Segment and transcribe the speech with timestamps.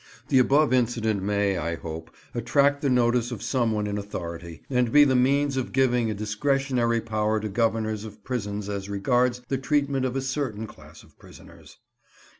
[0.29, 5.03] The above incident may, I hope, attract the notice of someone in authority, and be
[5.03, 10.07] the means of giving a discretionary power to governors of prisons as regards the treatment
[10.07, 11.77] of a certain class of prisoners.